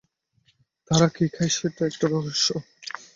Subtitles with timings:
[0.91, 2.47] তারা কি খায় সেটা একটা রহস্য।